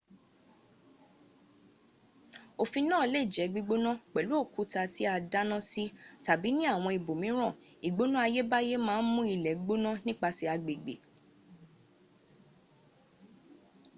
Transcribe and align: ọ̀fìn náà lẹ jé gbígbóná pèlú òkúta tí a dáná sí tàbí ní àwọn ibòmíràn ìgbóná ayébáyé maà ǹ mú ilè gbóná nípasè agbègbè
ọ̀fìn 2.63 2.85
náà 2.89 3.05
lẹ 3.13 3.21
jé 3.33 3.43
gbígbóná 3.51 3.91
pèlú 4.13 4.33
òkúta 4.43 4.81
tí 4.93 5.03
a 5.13 5.15
dáná 5.31 5.57
sí 5.71 5.83
tàbí 6.25 6.49
ní 6.57 6.63
àwọn 6.73 6.91
ibòmíràn 6.99 7.55
ìgbóná 7.87 8.17
ayébáyé 8.27 8.75
maà 8.87 8.99
ǹ 9.03 9.07
mú 9.13 9.21
ilè 9.35 9.51
gbóná 9.63 9.89
nípasè 10.05 10.45
agbègbè 10.55 10.95